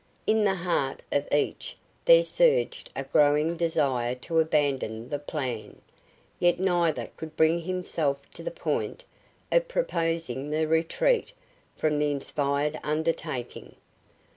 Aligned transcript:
In 0.25 0.43
the 0.45 0.55
heart 0.55 1.03
of 1.11 1.31
each 1.31 1.77
there 2.05 2.23
surged 2.23 2.89
a 2.95 3.03
growing 3.03 3.55
desire 3.55 4.15
to 4.15 4.39
abandon 4.39 5.09
the 5.09 5.19
plan, 5.19 5.79
yet 6.39 6.59
neither 6.59 7.05
could 7.17 7.35
bring 7.35 7.59
himself 7.61 8.19
to 8.31 8.41
the 8.41 8.49
point 8.49 9.05
of 9.51 9.67
proposing 9.67 10.49
the 10.49 10.67
retreat 10.67 11.33
from 11.77 11.99
the 11.99 12.09
inspired 12.09 12.79
undertaking. 12.83 13.75